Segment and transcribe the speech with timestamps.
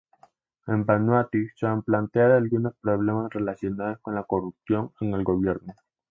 [0.75, 5.75] En Vanuatu se han planteado algunos problemas relacionados con la corrupción en el gobierno.